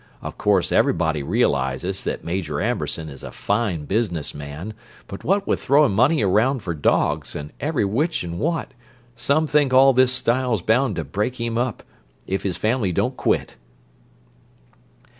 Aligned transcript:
Of 0.23 0.35
course 0.35 0.71
everybody 0.71 1.21
realizes 1.21 2.03
that 2.05 2.23
Major 2.23 2.59
Amberson 2.59 3.07
is 3.07 3.21
a 3.21 3.31
fine 3.31 3.85
business 3.85 4.33
man, 4.33 4.73
but 5.05 5.23
what 5.23 5.45
with 5.45 5.61
throwin' 5.61 5.91
money 5.91 6.23
around 6.23 6.63
for 6.63 6.73
dogs, 6.73 7.35
and 7.35 7.53
every 7.59 7.85
which 7.85 8.23
and 8.23 8.39
what, 8.39 8.71
some 9.15 9.45
think 9.45 9.73
all 9.75 9.93
this 9.93 10.11
style's 10.11 10.63
bound 10.63 10.95
to 10.95 11.03
break 11.03 11.35
him 11.39 11.55
up, 11.55 11.83
if 12.25 12.41
his 12.41 12.57
family 12.57 12.91
don't 12.91 13.15
quit!" 13.15 13.57